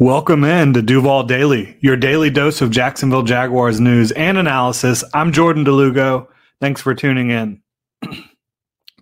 [0.00, 5.04] Welcome in to Duval Daily, your daily dose of Jacksonville Jaguars news and analysis.
[5.14, 6.28] I'm Jordan de Lugo.
[6.60, 7.62] Thanks for tuning in.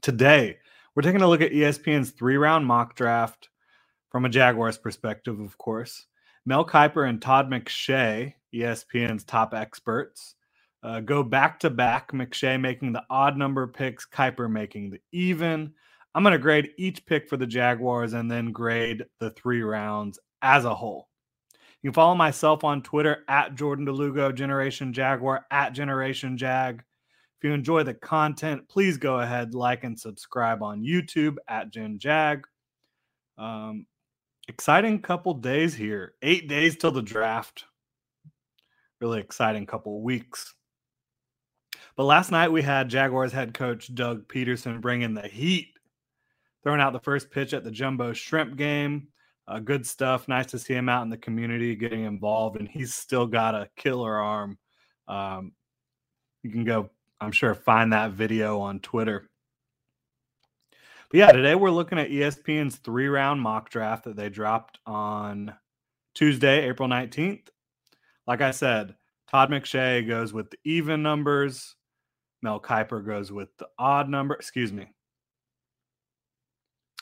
[0.02, 0.58] Today,
[0.94, 3.48] we're taking a look at ESPN's three round mock draft
[4.10, 6.04] from a Jaguars perspective, of course.
[6.44, 10.34] Mel Kiper and Todd McShay, ESPN's top experts,
[10.82, 12.12] uh, go back to back.
[12.12, 15.72] McShay making the odd number picks, Kiper making the even.
[16.14, 20.18] I'm going to grade each pick for the Jaguars and then grade the three rounds
[20.42, 21.08] as a whole.
[21.82, 26.82] You can follow myself on Twitter at Jordan de Lugo, Generation Jaguar, at Generation Jag.
[27.38, 31.98] If you enjoy the content, please go ahead, like, and subscribe on YouTube at Gen
[31.98, 32.46] Jag.
[33.36, 33.86] Um,
[34.46, 36.14] exciting couple days here.
[36.22, 37.64] Eight days till the draft.
[39.00, 40.54] Really exciting couple weeks.
[41.96, 45.68] But last night we had Jaguars head coach Doug Pederson bringing the heat,
[46.62, 49.08] throwing out the first pitch at the Jumbo Shrimp game.
[49.48, 50.28] Uh, good stuff.
[50.28, 53.68] Nice to see him out in the community getting involved, and he's still got a
[53.76, 54.58] killer arm.
[55.08, 55.52] Um,
[56.42, 56.90] you can go,
[57.20, 59.28] I'm sure, find that video on Twitter.
[61.10, 65.52] But yeah, today we're looking at ESPN's three round mock draft that they dropped on
[66.14, 67.48] Tuesday, April 19th.
[68.26, 68.94] Like I said,
[69.28, 71.74] Todd McShay goes with the even numbers.
[72.42, 74.34] Mel Kiper goes with the odd number.
[74.34, 74.88] Excuse me.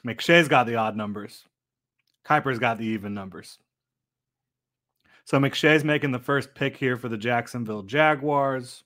[0.06, 1.44] McShay's got the odd numbers.
[2.26, 3.58] Kiper's got the even numbers.
[5.24, 8.84] So McShay's making the first pick here for the Jacksonville Jaguars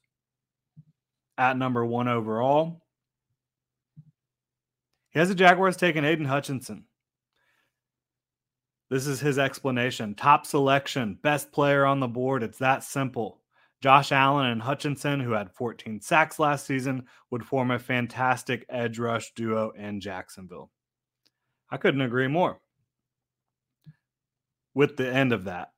[1.39, 2.83] at number one overall.
[5.11, 6.85] He has the Jaguars taking Aidan Hutchinson.
[8.91, 10.15] This is his explanation.
[10.15, 12.43] Top selection, best player on the board.
[12.43, 13.41] It's that simple.
[13.81, 18.99] Josh Allen and Hutchinson, who had 14 sacks last season, would form a fantastic edge
[18.99, 20.71] rush duo in Jacksonville.
[21.71, 22.61] I couldn't agree more
[24.75, 25.73] with the end of that,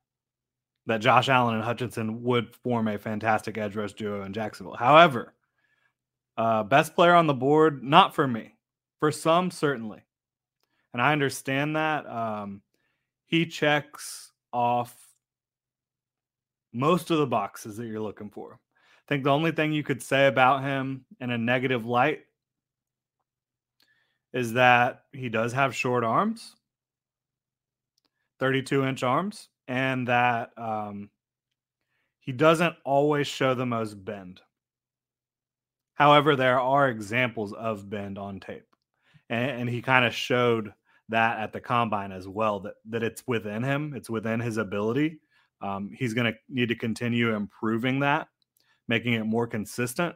[0.86, 4.76] that Josh Allen and Hutchinson would form a fantastic edge rush duo in Jacksonville.
[4.76, 5.34] However,
[6.36, 8.54] uh, best player on the board, not for me.
[8.98, 10.02] For some, certainly.
[10.92, 12.06] And I understand that.
[12.06, 12.62] Um,
[13.26, 14.96] he checks off
[16.72, 18.54] most of the boxes that you're looking for.
[18.54, 22.20] I think the only thing you could say about him in a negative light
[24.32, 26.55] is that he does have short arms.
[28.38, 31.10] 32 inch arms, and that um,
[32.20, 34.40] he doesn't always show the most bend.
[35.94, 38.66] However, there are examples of bend on tape,
[39.30, 40.72] and, and he kind of showed
[41.08, 45.20] that at the combine as well that that it's within him, it's within his ability.
[45.62, 48.28] Um, he's going to need to continue improving that,
[48.88, 50.14] making it more consistent.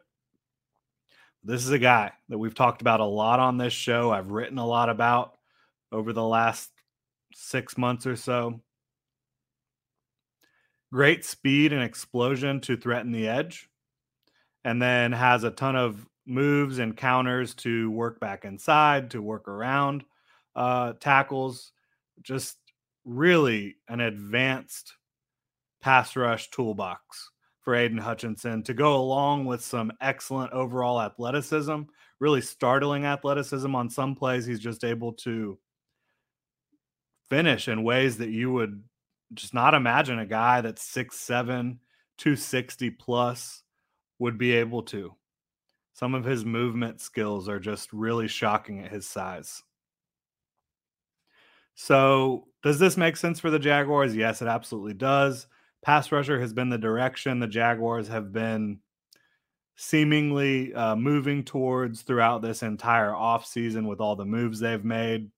[1.43, 4.11] This is a guy that we've talked about a lot on this show.
[4.11, 5.39] I've written a lot about
[5.91, 6.71] over the last
[7.35, 8.61] six months or so.
[10.93, 13.69] Great speed and explosion to threaten the edge,
[14.65, 19.49] and then has a ton of moves and counters to work back inside, to work
[19.49, 20.05] around
[20.57, 21.73] uh, tackles.
[22.23, 22.57] Just
[23.05, 24.95] really an advanced
[25.81, 27.31] pass rush toolbox
[27.61, 31.83] for Aidan Hutchinson to go along with some excellent overall athleticism,
[32.19, 34.45] really startling athleticism on some plays.
[34.45, 35.59] He's just able to
[37.31, 38.83] finish in ways that you would
[39.33, 41.79] just not imagine a guy that's 6'7,
[42.19, 43.63] 260 plus
[44.19, 45.15] would be able to.
[45.95, 49.63] Some of his movement skills are just really shocking at his size.
[51.75, 54.15] So, does this make sense for the Jaguars?
[54.15, 55.47] Yes, it absolutely does.
[55.83, 58.81] Pass rusher has been the direction the Jaguars have been
[59.77, 65.31] seemingly uh, moving towards throughout this entire offseason with all the moves they've made.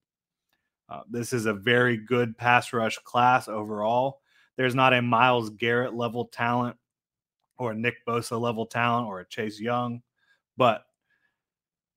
[0.93, 4.21] Uh, this is a very good pass rush class overall.
[4.59, 6.77] There's not a Myles Garrett level talent
[7.57, 10.03] or a Nick Bosa level talent or a Chase Young,
[10.59, 10.85] but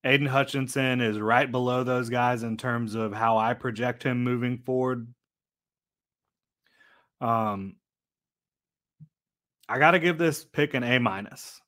[0.05, 4.59] Aidan Hutchinson is right below those guys in terms of how I project him moving
[4.59, 5.13] forward.
[7.19, 7.75] Um,
[9.67, 11.59] I got to give this pick an A minus.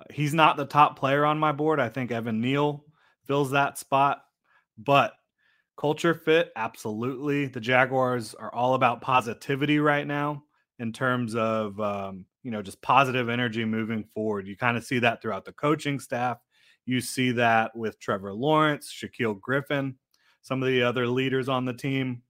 [0.00, 1.78] Uh, he's not the top player on my board.
[1.78, 2.84] I think Evan Neal
[3.26, 4.24] fills that spot,
[4.76, 5.12] but
[5.82, 7.46] culture fit, absolutely.
[7.46, 10.44] The Jaguars are all about positivity right now
[10.78, 14.46] in terms of um, you know just positive energy moving forward.
[14.46, 16.38] You kind of see that throughout the coaching staff.
[16.86, 19.96] You see that with Trevor Lawrence, Shaquill Griffin,
[20.40, 22.22] some of the other leaders on the team.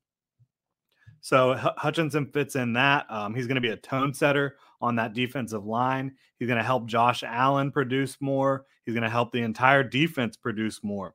[1.20, 3.04] So H- Hutchinson fits in that.
[3.10, 6.12] Um, he's going to be a tone setter on that defensive line.
[6.38, 8.64] He's going to help Josh Allen produce more.
[8.86, 11.14] He's going to help the entire defense produce more.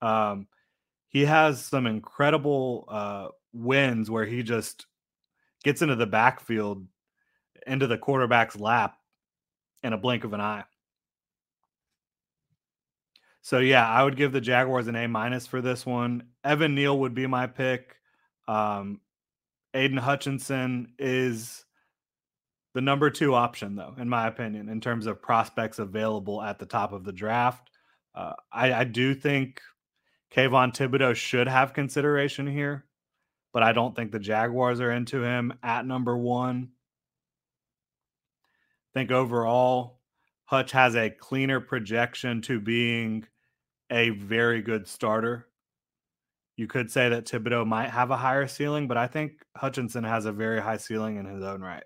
[0.00, 0.46] Um,
[1.12, 4.86] he has some incredible uh, wins where he just
[5.62, 6.86] gets into the backfield,
[7.66, 8.96] into the quarterback's lap
[9.82, 10.64] in a blink of an eye.
[13.42, 16.28] So yeah, I would give the Jaguars an A minus for this one.
[16.44, 17.96] Evan Neal would be my pick.
[18.48, 19.00] Um,
[19.74, 21.64] Aidan Hutchinson is
[22.74, 26.66] the number two option, though, in my opinion, in terms of prospects available at the
[26.66, 27.68] top of the draft.
[28.14, 29.62] Uh, I, I, do think
[30.34, 32.84] Kayvon Thibodeaux should have consideration here,
[33.52, 36.70] but I don't think the Jaguars are into him at number one.
[38.94, 40.00] I think overall,
[40.44, 43.26] Hutch has a cleaner projection to being
[43.90, 45.48] a very good starter
[46.56, 50.26] you could say that Thibodeaux might have a higher ceiling, but I think Hutchinson has
[50.26, 51.84] a very high ceiling in his own right.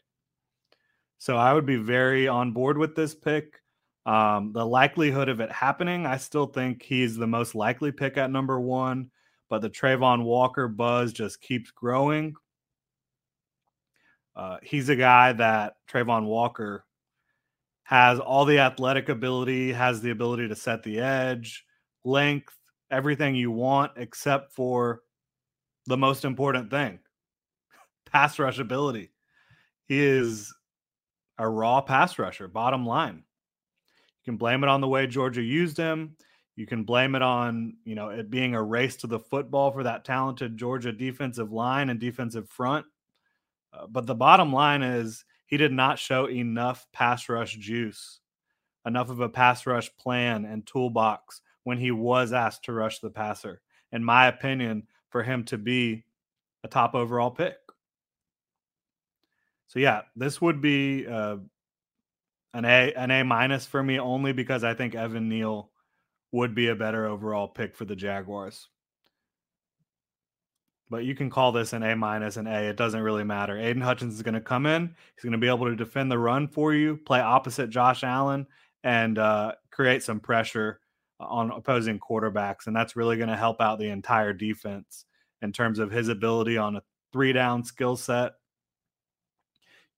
[1.19, 3.61] So I would be very on board with this pick.
[4.07, 8.31] Um, the likelihood of it happening, I still think he's the most likely pick at
[8.31, 9.11] number one,
[9.51, 12.35] but the Travon Walker buzz just keeps growing.
[14.37, 16.85] Uh, he's a guy that Travon Walker
[17.83, 21.65] has all the athletic ability, has the ability to set the edge,
[22.05, 22.55] length,
[22.91, 25.03] everything you want except for
[25.87, 26.99] the most important thing
[28.07, 29.11] pass rush ability.
[29.85, 30.55] He is
[31.39, 33.25] a raw pass rusher, bottom line.
[34.27, 36.17] You can blame it on the way Georgia used him.
[36.57, 39.85] You can blame it on, you know, it being a race to the football for
[39.85, 42.87] that talented Georgia defensive line and defensive front.
[43.73, 48.19] Uh, but the bottom line is he did not show enough pass rush juice,
[48.85, 53.11] enough of a pass rush plan and toolbox when he was asked to rush the
[53.11, 53.61] passer.
[53.93, 56.05] In my opinion, for him to be
[56.65, 57.57] a top overall pick.
[59.69, 61.37] So yeah, this would be uh,
[62.55, 65.71] an A an A minus for me only because I think Evan Neal
[66.33, 68.69] would be a better overall pick for the Jaguars.
[70.89, 72.69] But you can call this an A minus, an A.
[72.69, 73.59] It doesn't really matter.
[73.59, 74.95] Aidan Hutchins is going to come in.
[75.15, 78.47] He's going to be able to defend the run for you, play opposite Josh Allen,
[78.85, 80.81] and uh, create some pressure
[81.19, 85.07] on opposing quarterbacks, and that's really going to help out the entire defense
[85.43, 86.83] in terms of his ability on a
[87.13, 88.33] three down skill set.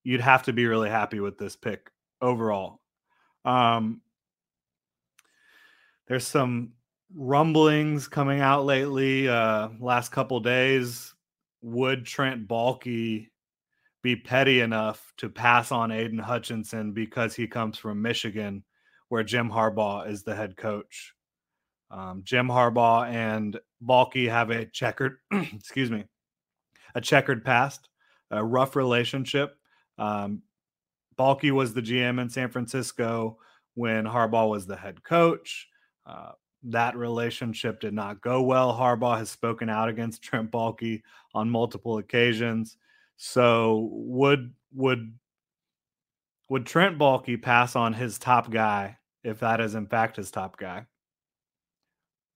[0.03, 2.79] You'd have to be really happy with this pick overall.
[3.45, 4.01] Um,
[6.07, 6.73] there's some
[7.15, 11.13] rumblings coming out lately, uh, last couple days.
[11.61, 13.27] Would Trent Baalke
[14.01, 18.63] be petty enough to pass on Aidan Hutchinson because he comes from Michigan
[19.09, 21.13] where Jim Harbaugh is the head coach.
[21.91, 26.05] Um, Jim Harbaugh and Baalke have a checkered, excuse me,
[26.95, 27.89] a checkered past,
[28.31, 29.55] a rough relationship.
[29.97, 30.43] Um,
[31.19, 33.37] Baalke was the GM in San Francisco
[33.73, 35.67] when Harbaugh was the head coach.
[36.05, 36.31] Uh,
[36.63, 38.73] that relationship did not go well.
[38.73, 41.01] Harbaugh has spoken out against Trent Baalke
[41.33, 42.77] on multiple occasions.
[43.17, 45.13] So would would
[46.49, 50.57] would Trent Baalke pass on his top guy if that is in fact his top
[50.57, 50.85] guy,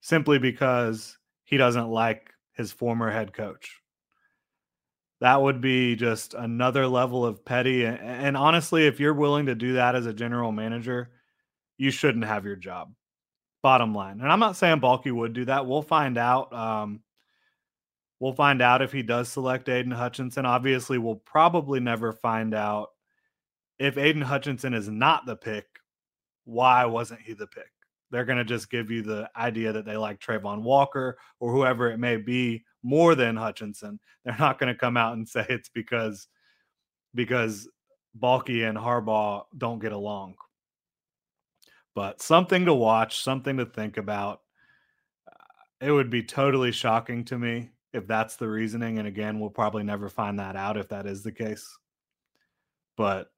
[0.02, 3.83] simply because he doesn't like his former head coach.
[5.24, 7.86] That would be just another level of petty.
[7.86, 11.12] And, honestly, if you're willing to do that as a general manager,
[11.78, 12.94] you shouldn't have your job.
[13.62, 14.20] Bottom line.
[14.20, 15.66] And I'm not saying Baalke would do that.
[15.66, 16.52] We'll find out.
[16.52, 17.00] Um,
[18.20, 20.46] we'll find out if he does select Aidan Hutchinson.
[20.46, 22.90] Obviously, we'll probably never find out
[23.80, 25.66] if Aidan Hutchinson is not the pick
[26.46, 27.72] why wasn't he the pick?
[28.12, 31.90] They're going to just give you the idea that they like Travon Walker or whoever
[31.90, 34.00] it may be more than Hutchinson.
[34.24, 36.28] They're not going to come out and say it's because
[37.16, 37.68] because
[38.20, 40.36] Baalke and Harbaugh don't get along.
[41.96, 44.42] But something to watch, something to think about.
[45.80, 49.00] It would be totally shocking to me if that's the reasoning.
[49.00, 51.78] And again, we'll probably never find that out if that is the case.
[52.98, 53.32] But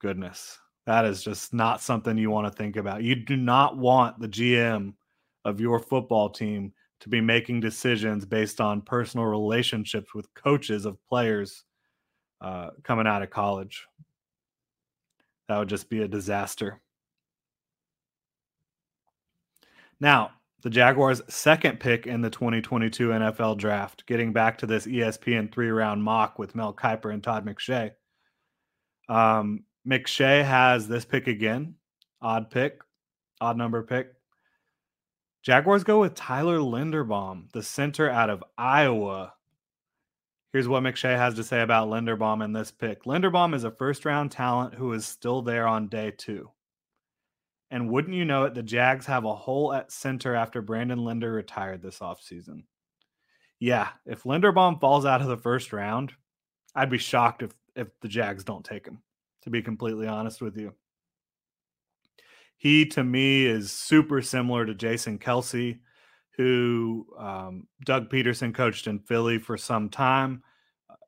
[0.00, 3.02] goodness, that is just not something you want to think about.
[3.02, 4.94] You do not want the GM
[5.44, 11.02] of your football team to be making decisions based on personal relationships with coaches of
[11.06, 11.64] players
[12.40, 13.86] uh, coming out of college.
[15.48, 16.80] That would just be a disaster.
[19.98, 25.50] Now, the Jaguars' second pick in the 2022 NFL draft, getting back to this ESPN
[25.50, 27.92] three round mock with Mel Kiper and Todd McShay.
[29.08, 31.74] Um, McShay has this pick again,
[32.20, 32.80] odd pick,
[33.40, 34.12] odd number pick.
[35.42, 39.32] Jaguars go with Tyler Linderbaum, the center out of Iowa.
[40.52, 43.04] Here's what McShay has to say about Linderbaum in this pick.
[43.04, 46.50] Linderbaum is a first round talent who is still there on day two.
[47.70, 51.32] And wouldn't you know it, the Jags have a hole at center after Brandon Linder
[51.32, 52.64] retired this offseason.
[53.60, 56.12] Yeah, if Linderbaum falls out of the first round,
[56.74, 59.02] I'd be shocked if, if the Jags don't take him,
[59.42, 60.74] to be completely honest with you.
[62.60, 65.78] He, to me, is super similar to Jason Kelce,
[66.36, 70.42] who um, Doug Pederson coached in Philly for some time.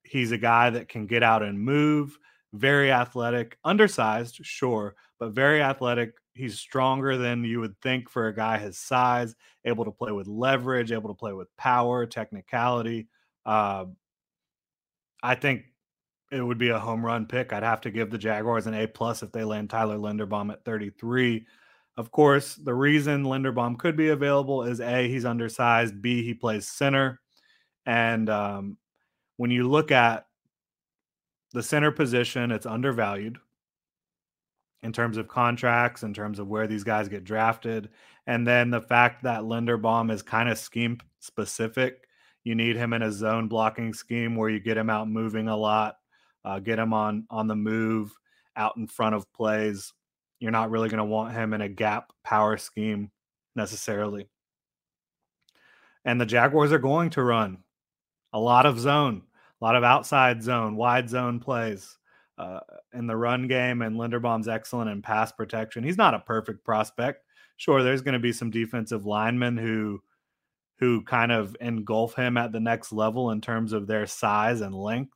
[0.02, 2.18] He's a guy that can get out and move,
[2.54, 8.34] very athletic, undersized, sure, but very athletic, he's stronger than you would think for a
[8.34, 9.34] guy his size,
[9.66, 13.08] able to play with leverage, able to play with power, technicality.
[13.44, 13.84] Uh,
[15.22, 15.64] I think
[16.32, 17.52] it would be a home run pick.
[17.52, 20.64] I'd have to give the Jaguars an A plus if they land Tyler Linderbaum at
[20.64, 21.46] 33.
[21.98, 26.66] Of course, the reason Linderbaum could be available is A, he's undersized, B, he plays
[26.66, 27.20] center.
[27.84, 28.78] And um,
[29.36, 30.26] when you look at
[31.52, 33.38] the center position, it's undervalued
[34.82, 37.90] in terms of contracts, in terms of where these guys get drafted.
[38.26, 42.06] And then the fact that Linderbaum is kind of scheme specific.
[42.42, 45.56] You need him in a zone blocking scheme where you get him out moving a
[45.56, 45.96] lot,
[46.44, 48.12] uh, get him on on the move,
[48.56, 49.92] out in front of plays.
[50.40, 53.10] You're not really going to want him in a gap power scheme
[53.54, 54.28] necessarily.
[56.04, 57.58] And the Jaguars are going to run
[58.32, 59.22] a lot of zone,
[59.60, 61.96] a lot of outside zone, wide zone plays
[62.38, 62.60] uh,
[62.92, 65.84] in the run game, and Linderbaum's excellent in pass protection.
[65.84, 67.24] He's not a perfect prospect.
[67.56, 70.02] Sure, there's going to be some defensive linemen who
[70.78, 74.74] who kind of engulf him at the next level in terms of their size and
[74.74, 75.12] length.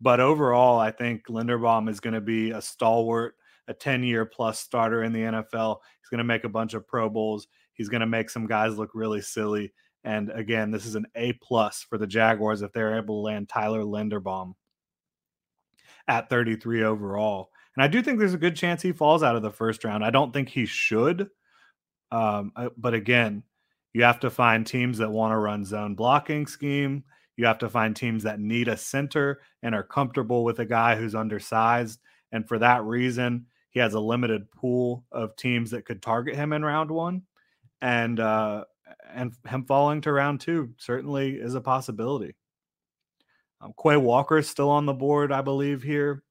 [0.00, 3.34] But overall, I think Linderbaum is going to be a stalwart,
[3.66, 5.78] a 10 year plus starter in the NFL.
[6.00, 7.48] He's going to make a bunch of Pro Bowls.
[7.74, 9.72] He's going to make some guys look really silly.
[10.04, 13.48] And again, this is an A plus for the Jaguars if they're able to land
[13.48, 14.54] Tyler Linderbaum
[16.06, 17.50] at 33 overall.
[17.76, 20.04] And I do think there's a good chance he falls out of the first round.
[20.04, 21.28] I don't think he should.
[22.10, 23.42] Um, uh, but again,
[23.92, 27.04] you have to find teams that want to run zone blocking scheme.
[27.38, 30.96] You have to find teams that need a center and are comfortable with a guy
[30.96, 32.00] who's undersized.
[32.32, 36.52] And for that reason, he has a limited pool of teams that could target him
[36.52, 37.22] in round one.
[37.80, 38.64] And uh,
[39.14, 42.34] and him falling to round two certainly is a possibility.
[43.60, 46.24] Um, Quay Walker is still on the board, I believe, here,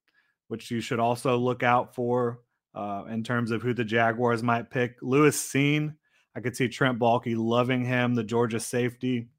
[0.49, 2.41] which you should also look out for
[2.75, 4.97] uh, in terms of who the Jaguars might pick.
[5.01, 5.95] Lewis Cine,
[6.35, 9.29] I could see Trent Baalke loving him, the Georgia safety.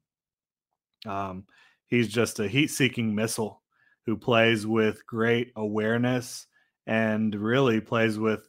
[1.05, 1.45] Um,
[1.87, 3.61] he's just a heat seeking missile
[4.05, 6.47] who plays with great awareness
[6.87, 8.47] and really plays with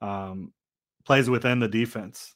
[0.00, 0.52] um,
[1.04, 2.34] plays within the defense.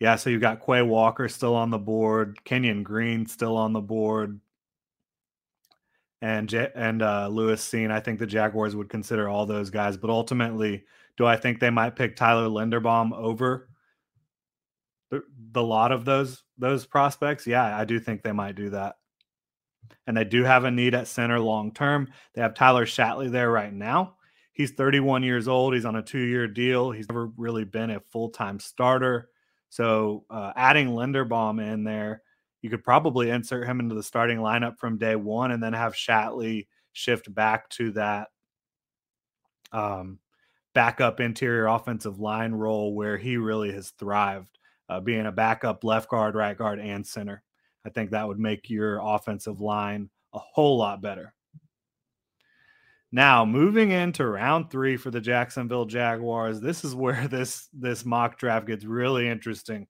[0.00, 3.80] Yeah, so you've got Quay Walker still on the board, Kenyon Green still on the
[3.80, 4.40] board,
[6.20, 7.90] and and uh, Lewis Cine.
[7.90, 10.84] I think the Jaguars would consider all those guys, but ultimately,
[11.16, 13.68] do I think they might pick Tyler Linderbaum over
[15.52, 17.46] the, lot of those those prospects?
[17.46, 18.96] Yeah, I do think they might do that.
[20.06, 22.08] And they do have a need at center long term.
[22.34, 24.16] They have Tyler Shatley there right now.
[24.52, 25.74] He's 31 years old.
[25.74, 26.90] He's on a two year deal.
[26.90, 29.28] He's never really been a full time starter.
[29.70, 32.22] So uh, adding Linderbaum in there
[32.64, 35.92] you could probably insert him into the starting lineup from day one and then have
[35.92, 38.28] Shatley shift back to that
[39.70, 40.18] um,
[40.72, 46.08] backup interior offensive line role where he really has thrived, uh, being a backup left
[46.08, 47.42] guard, right guard, and center.
[47.84, 51.34] I think that would make your offensive line a whole lot better.
[53.12, 58.38] Now, moving into round three for the Jacksonville Jaguars, this is where this this mock
[58.38, 59.86] draft gets really interesting.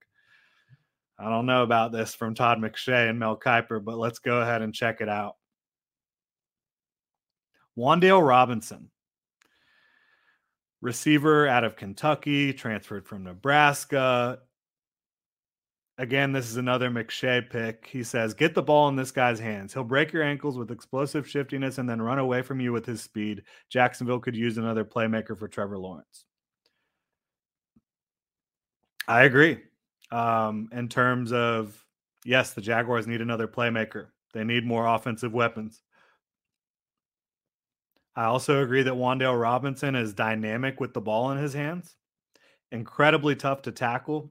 [1.19, 4.63] I don't know about this from Todd McShay and Mel Kiper, but let's go ahead
[4.63, 5.37] and check it out.
[7.79, 8.91] Wan'Dale Robinson,
[10.81, 14.41] receiver out of Kentucky, transferred from Nebraska.
[15.99, 17.87] Again, this is another McShay pick.
[17.87, 19.73] He says, Get the ball in this guy's hands.
[19.73, 23.01] He'll break your ankles with explosive shiftiness and then run away from you with his
[23.01, 23.43] speed.
[23.69, 26.25] Jacksonville could use another playmaker for Trevor Lawrence.
[29.07, 29.59] I agree.
[30.11, 31.85] Um, in terms of,
[32.25, 35.83] yes, the Jaguars need another playmaker, they need more offensive weapons.
[38.17, 41.97] I also agree that Wan'Dale Robinson is dynamic with the ball in his hands,
[42.71, 44.31] incredibly tough to tackle,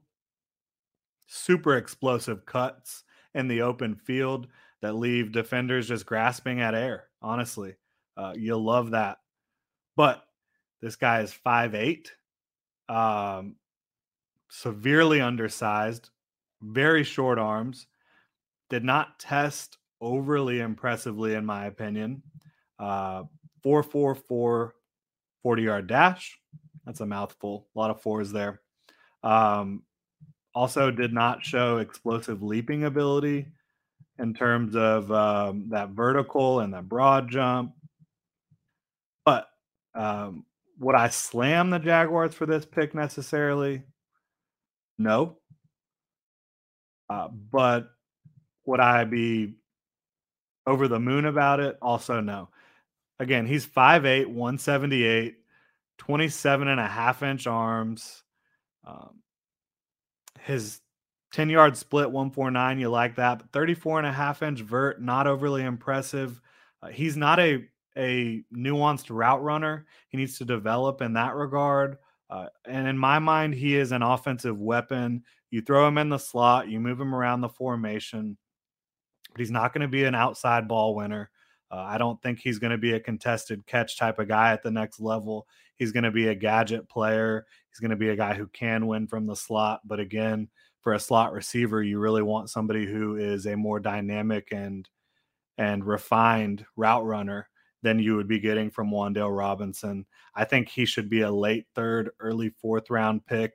[1.26, 3.04] super explosive cuts
[3.34, 4.48] in the open field
[4.82, 7.04] that leave defenders just grasping at air.
[7.22, 7.74] Honestly,
[8.16, 9.18] uh, you'll love that.
[9.96, 10.24] But
[10.82, 12.12] this guy is five eight,
[12.88, 13.56] um,
[14.50, 16.10] severely undersized,
[16.60, 17.86] very short arms,
[18.68, 22.22] did not test overly impressively, in my opinion.
[22.78, 23.24] Uh,
[23.62, 24.74] 444
[25.42, 26.38] 40 yard dash.
[26.84, 27.68] That's a mouthful.
[27.74, 28.60] A lot of fours there.
[29.22, 29.82] Um,
[30.54, 33.46] also, did not show explosive leaping ability
[34.18, 37.72] in terms of um, that vertical and that broad jump.
[39.24, 39.48] But
[39.94, 40.44] um,
[40.78, 43.82] would I slam the Jaguars for this pick necessarily?
[44.98, 45.38] No.
[47.10, 47.90] Uh, but
[48.64, 49.54] would I be
[50.66, 51.76] over the moon about it?
[51.82, 52.48] Also, no.
[53.18, 55.36] Again, he's 5'8, 178,
[55.98, 58.22] 27 and a half inch arms.
[58.86, 59.20] Um,
[60.44, 60.80] his
[61.32, 63.38] 10 yard split, 149, you like that.
[63.38, 66.40] But 34 and a half inch vert, not overly impressive.
[66.82, 67.64] Uh, he's not a,
[67.96, 69.86] a nuanced route runner.
[70.08, 71.96] He needs to develop in that regard.
[72.30, 75.24] Uh, and in my mind, he is an offensive weapon.
[75.50, 78.36] You throw him in the slot, you move him around the formation,
[79.30, 81.30] but he's not going to be an outside ball winner.
[81.70, 84.62] Uh, I don't think he's going to be a contested catch type of guy at
[84.62, 85.46] the next level.
[85.76, 87.46] He's going to be a gadget player.
[87.70, 89.80] He's going to be a guy who can win from the slot.
[89.84, 90.48] But again,
[90.80, 94.88] for a slot receiver, you really want somebody who is a more dynamic and
[95.56, 97.48] and refined route runner
[97.82, 100.06] than you would be getting from Wan'Dale Robinson.
[100.34, 103.52] I think he should be a late third, early fourth round pick.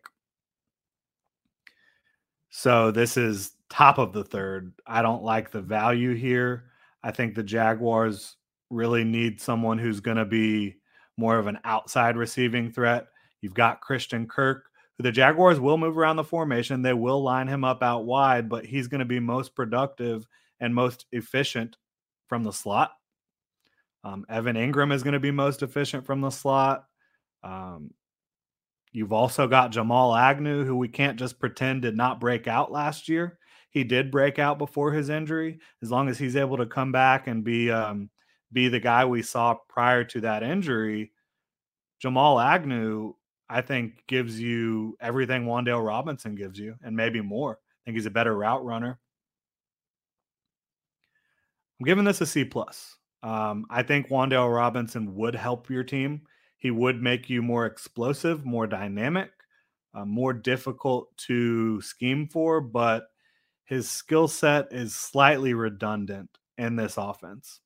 [2.49, 4.73] So this is top of the third.
[4.87, 6.65] I don't like the value here.
[7.03, 8.37] I think the Jaguars
[8.69, 10.75] really need someone who's going to be
[11.19, 13.07] more of an outside receiving threat.
[13.41, 14.65] You've got Christian Kirk,
[14.97, 16.81] who the Jaguars will move around the formation.
[16.81, 20.25] They will line him up out wide, but he's going to be most productive
[20.59, 21.77] and most efficient
[22.27, 22.91] from the slot.
[24.03, 26.85] Um, Evan Engram is going to be most efficient from the slot.
[27.43, 27.91] Um,
[28.91, 33.09] you've also got Jamal Agnew, who we can't just pretend did not break out last
[33.09, 33.37] year.
[33.71, 35.59] He did break out before his injury.
[35.81, 38.09] As long as he's able to come back and be um,
[38.51, 41.11] be the guy we saw prior to that injury,
[41.99, 43.13] Jamal Agnew,
[43.49, 47.53] I think, gives you everything Wan'Dale Robinson gives you, and maybe more.
[47.53, 48.99] I think he's a better route runner.
[51.79, 52.97] I'm giving this a C plus.
[53.23, 56.21] Um, I think Wan'Dale Robinson would help your team.
[56.57, 59.31] He would make you more explosive, more dynamic,
[59.93, 63.07] uh, more difficult to scheme for, but
[63.63, 67.61] his skill set is slightly redundant in this offense.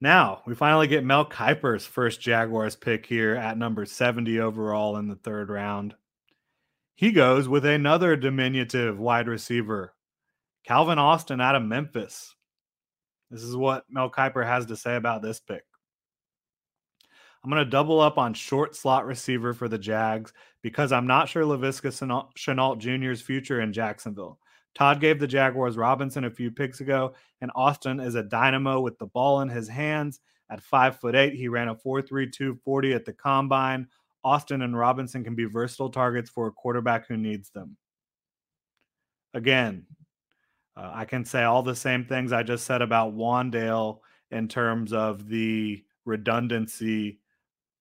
[0.00, 5.08] Now we finally get Mel Kiper's first Jaguars pick here at number 70 overall in
[5.08, 5.94] the third round.
[6.94, 9.94] He goes with another diminutive wide receiver,
[10.64, 12.34] Calvin Austin out of Memphis.
[13.30, 15.62] This is what Mel Kiper has to say about this pick.
[17.42, 20.32] I'm going to double up on short slot receiver for the Jags
[20.62, 21.90] because I'm not sure Laviska
[22.36, 24.38] Shenault Jr.'s future in Jacksonville.
[24.74, 28.98] Todd gave the Jaguars Robinson a few picks ago, and Austin is a dynamo with
[28.98, 30.20] the ball in his hands.
[30.48, 33.86] At five foot eight, he ran a 4.32 40 at the combine.
[34.22, 37.76] Austin and Robinson can be versatile targets for a quarterback who needs them.
[39.32, 39.86] Again,
[40.76, 44.92] uh, I can say all the same things I just said about Wan'Dale in terms
[44.92, 47.20] of the redundancy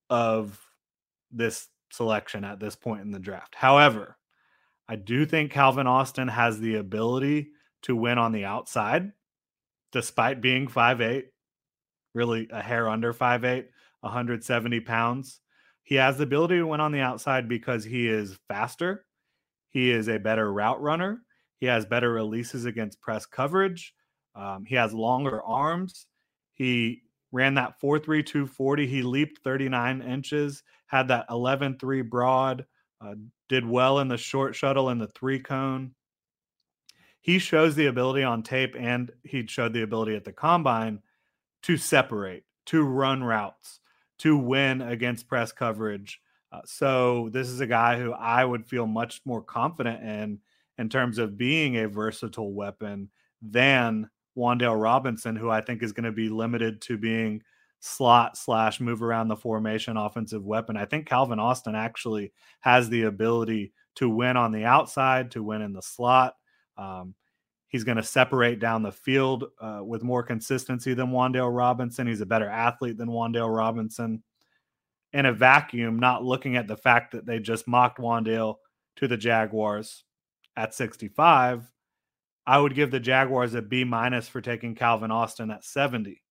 [0.10, 0.60] of
[1.32, 3.56] this selection at this point in the draft.
[3.56, 4.18] However,
[4.90, 7.52] I do think Calvin Austin has the ability
[7.84, 9.12] to win on the outside,
[9.92, 11.26] despite being 5'8,
[12.16, 13.66] really a hair under 5'8,
[14.02, 15.42] 170 pounds.
[15.84, 19.06] He has the ability to win on the outside because he is faster.
[19.70, 21.22] He is a better route runner.
[21.60, 23.94] He has better releases against press coverage.
[24.34, 26.08] Um, he has longer arms.
[26.54, 28.88] He ran that 4.3240.
[28.88, 32.66] He leaped 39 inches, had that 11.3 broad,
[33.02, 33.16] uh,
[33.48, 35.92] did well in the short shuttle and the three cone.
[37.22, 41.02] He shows the ability on tape and he showed the ability at the combine
[41.64, 43.80] to separate, to run routes,
[44.20, 46.22] to win against press coverage.
[46.52, 50.40] Uh, so this is a guy who I would feel much more confident in
[50.78, 53.10] in terms of being a versatile weapon
[53.42, 57.44] than Wan'Dale Robinson, who I think is going to be limited to being
[57.80, 60.78] slot slash move around the formation offensive weapon.
[60.78, 65.62] I think Calvin Austin actually has the ability to win on the outside, to win
[65.62, 66.36] in the slot.
[66.78, 67.16] Um,
[67.68, 72.08] he's going to separate down the field uh, with more consistency than Wan'Dale Robinson.
[72.08, 74.24] He's a better athlete than Wan'Dale Robinson.
[75.14, 78.56] In a vacuum, not looking at the fact that they just mocked Wan'Dale
[78.98, 80.04] to the Jaguars
[80.56, 81.72] at 65,
[82.46, 86.22] I would give the Jaguars a B minus for taking Calvin Austin at 70.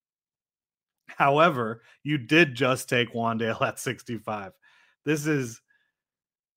[1.16, 4.52] However, you did just take Wan'Dale at 65.
[5.04, 5.60] This is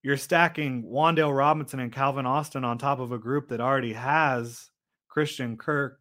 [0.04, 4.72] you're stacking Wan'Dale Robinson and Calvin Austin on top of a group that already has
[5.08, 6.00] Christian Kirk,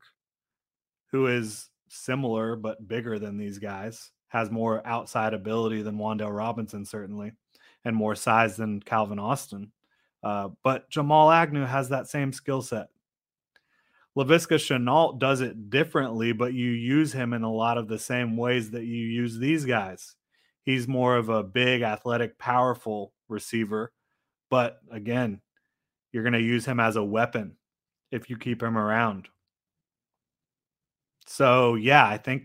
[1.10, 6.84] who is similar but bigger than these guys, has more outside ability than Wan'Dale Robinson,
[6.84, 7.32] certainly,
[7.84, 9.72] and more size than Calvin Austin.
[10.22, 12.88] Uh, but Jamal Agnew has that same skill set.
[14.16, 18.37] Laviska Shenault does it differently, but you use him in a lot of the same
[18.37, 20.16] ways that you use these guys.
[20.64, 23.92] He's more of a big, athletic, powerful receiver.
[24.51, 25.40] But again,
[26.12, 27.57] you're going to use him as a weapon
[28.11, 29.29] if you keep him around.
[31.27, 32.44] So, yeah, I think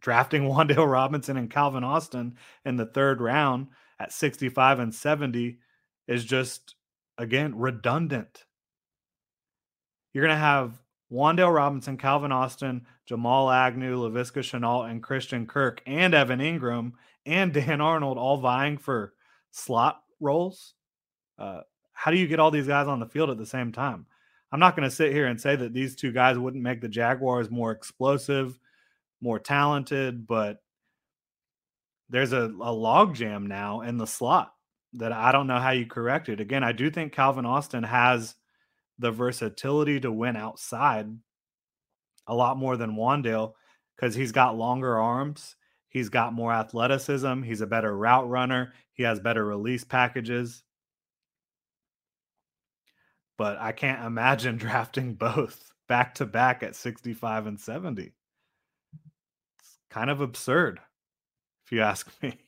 [0.00, 5.58] drafting Wan'Dale Robinson and Calvin Austin in the third round at 65 and 70
[6.08, 6.74] is just,
[7.18, 8.44] again, redundant.
[10.12, 10.80] You're going to have
[11.12, 16.92] Wan'Dale Robinson, Calvin Austin, Jamal Agnew, Laviska Shenault, and Christian Kirk, and Evan Engram
[17.26, 19.12] and Dan Arnold all vying for
[19.50, 20.74] slot roles.
[21.38, 21.60] Uh,
[21.92, 24.06] how do you get all these guys on the field at the same time?
[24.50, 26.88] I'm not going to sit here and say that these two guys wouldn't make the
[26.88, 28.58] Jaguars more explosive,
[29.20, 30.58] more talented, but
[32.10, 34.52] there's a, a logjam now in the slot
[34.94, 36.40] that I don't know how you correct it.
[36.40, 38.34] Again, I do think Calvin Austin has
[39.02, 41.08] the versatility to win outside
[42.26, 43.52] a lot more than Wan'Dale
[43.96, 45.56] because he's got longer arms.
[45.88, 47.42] He's got more athleticism.
[47.42, 48.72] He's a better route runner.
[48.94, 50.62] He has better release packages.
[53.36, 58.12] But I can't imagine drafting both back to back at 65 and 70.
[59.58, 60.80] It's kind of absurd,
[61.66, 62.38] if you ask me.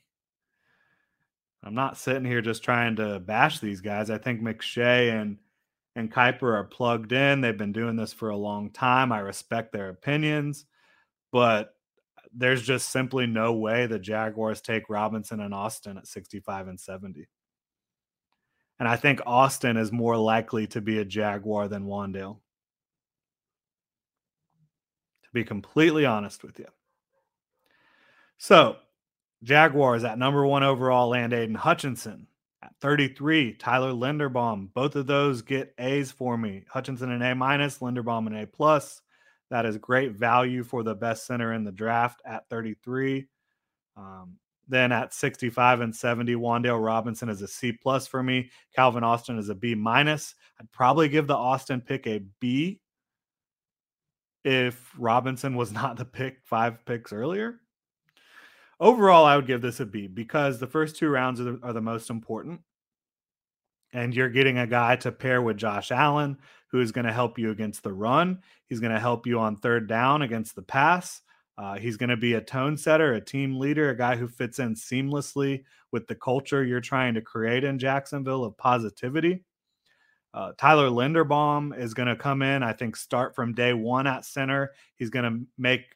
[1.64, 4.10] I'm not sitting here just trying to bash these guys.
[4.10, 5.38] I think McShay and
[5.96, 7.40] and Kiper are plugged in.
[7.40, 9.12] They've been doing this for a long time.
[9.12, 10.66] I respect their opinions,
[11.32, 11.74] but
[12.34, 17.28] there's just simply no way the Jaguars take Robinson and Austin at 65 and 70.
[18.80, 22.38] And I think Austin is more likely to be a Jaguar than Wan'Dale.
[25.22, 26.66] To be completely honest with you.
[28.36, 28.76] So,
[29.44, 32.26] Jaguars at number one overall land Aidan Hutchinson.
[32.64, 34.72] At 33, Tyler Linderbaum.
[34.72, 36.64] Both of those get A's for me.
[36.70, 39.02] Hutchinson an A minus, Linderbaum an A plus.
[39.50, 43.26] That is great value for the best center in the draft at 33.
[43.98, 48.50] Um, then at 65 and 70, Wan'Dale Robinson is a C plus for me.
[48.74, 50.34] Calvin Austin is a B minus.
[50.58, 52.80] I'd probably give the Austin pick a B
[54.42, 57.60] if Robinson was not the pick five picks earlier
[58.84, 61.72] overall, I would give this a B because the first two rounds are the, are
[61.72, 62.60] the most important.
[63.92, 66.36] And you're getting a guy to pair with Josh Allen,
[66.68, 68.40] who is going to help you against the run.
[68.68, 71.22] He's going to help you on third down against the pass.
[71.56, 74.58] Uh, he's going to be a tone setter, a team leader, a guy who fits
[74.58, 79.44] in seamlessly with the culture you're trying to create in Jacksonville of positivity.
[80.34, 84.24] Uh, Tyler Linderbaum is going to come in, I think, start from day one at
[84.24, 84.72] center.
[84.96, 85.94] He's going to make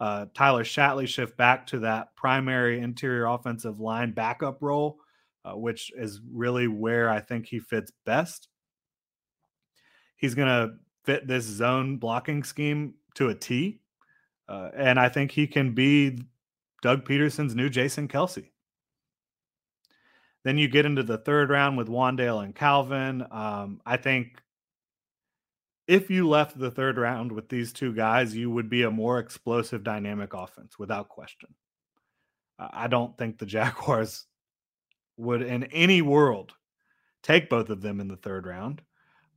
[0.00, 4.98] uh, Tyler Shatley shift back to that primary interior offensive line backup role,
[5.44, 8.48] uh, which is really where I think he fits best.
[10.16, 13.80] He's going to fit this zone blocking scheme to a T.
[14.48, 16.18] Uh, and I think he can be
[16.82, 18.50] Doug Pederson's new Jason Kelce.
[20.44, 23.24] Then you get into the third round with Wan'Dale and Calvin.
[23.30, 24.42] Um, I think
[25.86, 29.18] if you left the third round with these two guys, you would be a more
[29.18, 31.54] explosive, dynamic offense without question.
[32.58, 34.26] I don't think the Jaguars
[35.16, 36.54] would, in any world,
[37.22, 38.82] take both of them in the third round.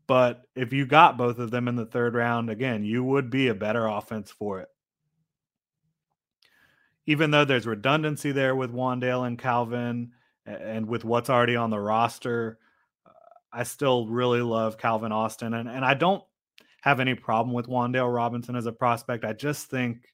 [0.08, 3.50] But if you got both of them in the third round, again, you would be
[3.50, 4.70] a better offense for it.
[7.06, 10.12] Even though there's redundancy there with Wan'Dale and Calvin
[10.46, 12.58] and with what's already on the roster,
[13.06, 13.12] uh,
[13.52, 15.54] I still really love Calvin Austin.
[15.54, 16.24] And, and I don't
[16.88, 19.26] have any problem with Wan'Dale Robinson as a prospect.
[19.26, 20.08] I just think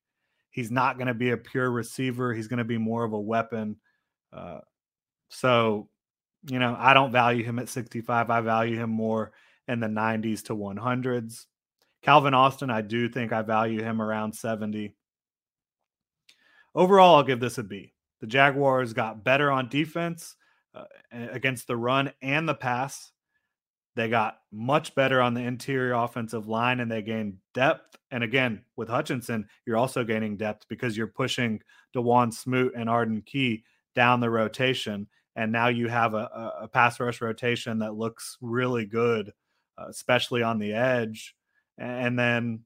[0.50, 2.34] he's not going to be a pure receiver.
[2.34, 3.78] He's going to be more of a weapon.
[4.32, 4.60] Uh,
[5.30, 5.90] so
[6.50, 8.30] you know, I don't value him at 65.
[8.30, 9.32] I value him more
[9.68, 11.46] in the 90s to 100s.
[12.02, 14.94] Calvin Austin, I do think I value him around 70.
[16.76, 17.94] Overall, I'll give this a B.
[18.20, 20.36] The Jaguars got better on defense
[20.76, 23.12] uh, against the run and the pass.
[23.95, 27.95] They got much better on the interior offensive line and they gained depth.
[28.12, 31.62] And again, with Hutchinson, you're also gaining depth because you're pushing
[31.95, 33.63] Dawuane Smoot and Arden Key
[33.95, 35.08] down the rotation.
[35.36, 39.32] And now you have a, a pass rush rotation that looks really good,
[39.77, 41.36] uh, especially on the edge.
[41.77, 42.62] And then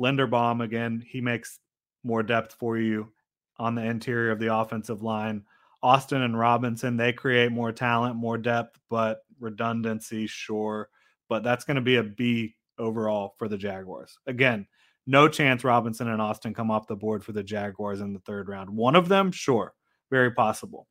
[0.00, 1.60] Linderbaum, again, he makes
[2.04, 3.12] more depth for you
[3.58, 5.44] on the interior of the offensive line.
[5.82, 10.88] Austin and Robinson, they create more talent, more depth, but redundancy, sure.
[11.28, 14.18] But that's going to be a B overall for the Jaguars.
[14.26, 14.66] Again,
[15.06, 18.48] no chance Robinson and Austin come off the board for the Jaguars in the third
[18.48, 18.70] round.
[18.70, 19.74] One of them, sure,
[20.10, 20.86] very possible.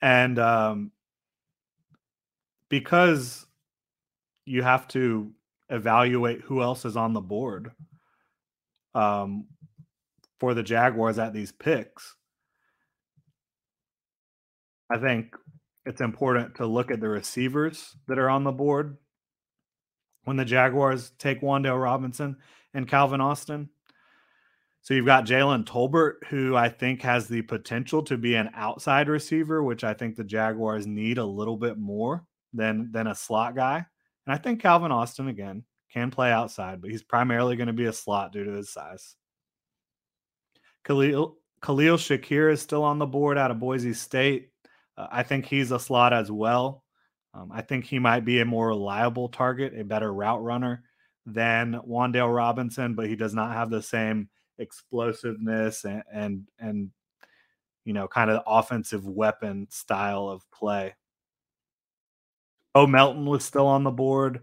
[0.00, 0.90] And um,
[2.68, 3.46] because
[4.44, 5.32] you have to
[5.70, 7.70] evaluate who else is on the board
[8.94, 9.46] um,
[10.40, 12.16] for the Jaguars at these picks,
[14.90, 15.36] I think
[15.84, 18.96] it's important to look at the receivers that are on the board
[20.24, 22.36] when the Jaguars take Wan'Dale Robinson
[22.74, 23.68] and Calvin Austin.
[24.82, 29.08] So you've got Jalen Tolbert, who I think has the potential to be an outside
[29.08, 33.54] receiver, which I think the Jaguars need a little bit more than than a slot
[33.54, 33.86] guy.
[34.26, 37.84] And I think Calvin Austin again can play outside, but he's primarily going to be
[37.84, 39.14] a slot due to his size.
[40.84, 44.51] Khalil Khalil Shakir is still on the board out of Boise State.
[44.96, 46.82] Uh, I think he's a slot as well.
[47.34, 50.84] Um, I think he might be a more reliable target, a better route runner
[51.24, 54.28] than Wan'Dale Robinson, but he does not have the same
[54.58, 56.90] explosiveness and and, and
[57.84, 60.94] you know kind of offensive weapon style of play.
[62.74, 64.42] Oh, Melton was still on the board.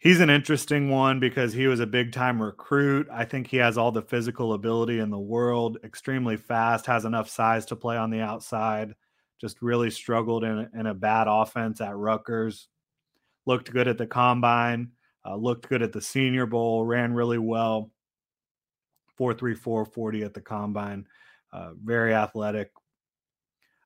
[0.00, 3.08] He's an interesting one because he was a big time recruit.
[3.10, 7.28] I think he has all the physical ability in the world, extremely fast, has enough
[7.28, 8.94] size to play on the outside
[9.40, 12.68] just really struggled in, in a bad offense at Rutgers.
[13.46, 14.92] Looked good at the combine,
[15.24, 17.90] uh, looked good at the Senior Bowl, ran really well.
[19.16, 21.06] 434 40 at the combine.
[21.52, 22.70] Uh, very athletic.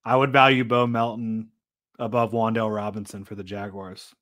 [0.04, 1.50] I would value Bo Melton
[1.98, 4.14] above Wan'Dale Robinson for the Jaguars.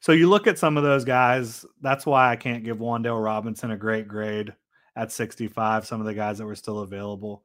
[0.00, 1.64] So you look at some of those guys.
[1.80, 4.54] That's why I can't give Wan'Dale Robinson a great grade
[4.96, 5.86] at 65.
[5.86, 7.42] Some of the guys that were still available.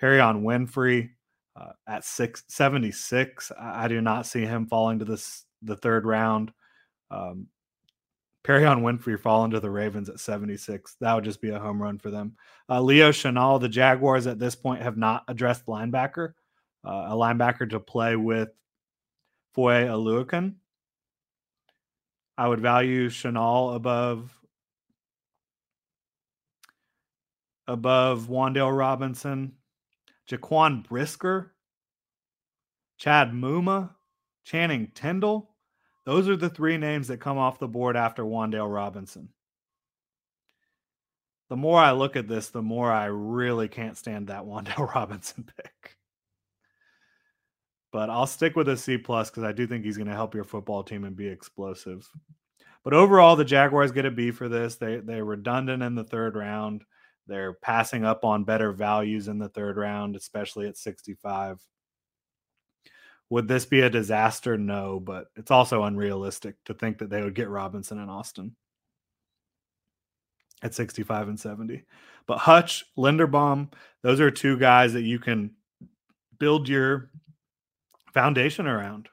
[0.00, 1.10] Perrion Winfrey
[1.56, 3.52] uh, at six, 76.
[3.58, 6.52] I, I, do not see him falling to this the third round.
[7.10, 7.48] Um,
[8.44, 10.96] Perrion Winfrey falling to the Ravens at 76.
[11.00, 12.36] That would just be a home run for them.
[12.68, 16.32] Uh, Leo Chenal, the Jaguars at this point have not addressed linebacker,
[16.84, 18.48] uh, a linebacker to play with
[19.52, 20.54] Foye Oluokun.
[22.38, 24.34] I would value Chenal above
[27.66, 29.52] above Wan'Dale Robinson.
[30.30, 31.52] Jaquan Brisker,
[32.98, 33.90] Chad Muma,
[34.44, 35.48] Channing Tindall.
[36.06, 39.30] Those are the three names that come off the board after Wan'Dale Robinson.
[41.48, 45.48] The more I look at this, the more I really can't stand that Wan'Dale Robinson
[45.56, 45.96] pick.
[47.92, 50.34] But I'll stick with a C plus because I do think he's going to help
[50.34, 52.08] your football team and be explosive.
[52.84, 54.76] But overall, the Jaguars get a B for this.
[54.76, 56.84] They they're redundant in the third round.
[57.30, 61.60] They're passing up on better values in the third round, especially at 65.
[63.30, 64.58] Would this be a disaster?
[64.58, 68.56] No, but it's also unrealistic to think that they would get Robinson and Austin
[70.60, 71.84] at 65 and 70.
[72.26, 75.52] But Hutch, Linderbaum, those are two guys that you can
[76.40, 77.12] build your
[78.12, 79.08] foundation around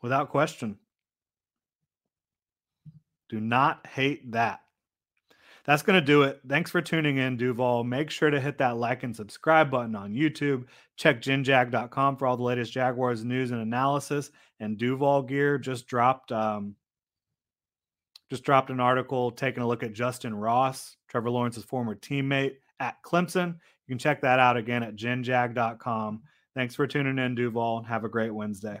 [0.00, 0.78] without question.
[3.28, 4.60] Do not hate that
[5.68, 6.40] that's going to do it.
[6.48, 7.84] Thanks for tuning in, Duval.
[7.84, 10.64] Make sure to hit that like and subscribe button on YouTube.
[10.96, 14.30] Check ginjag.com for all the latest Jaguars news and analysis.
[14.60, 16.74] And Duval Gear just dropped um,
[18.30, 23.02] just dropped an article taking a look at Justin Ross, Trevor Lawrence's former teammate at
[23.02, 23.48] Clemson.
[23.48, 26.22] You can check that out again at ginjag.com.
[26.54, 27.78] Thanks for tuning in, Duval.
[27.78, 28.80] and Have a great Wednesday.